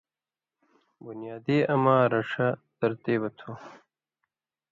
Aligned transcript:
بُنیادی 1.03 1.57
اما 1.73 1.95
رڇھہۡ 2.11 2.57
ترتیبہ 2.79 3.29
تھو۔ 3.37 3.51